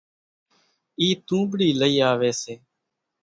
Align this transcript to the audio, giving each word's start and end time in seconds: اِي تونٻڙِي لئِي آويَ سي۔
اِي 0.99 1.07
تونٻڙِي 1.27 1.69
لئِي 1.79 1.95
آويَ 2.11 2.31
سي۔ 2.41 2.53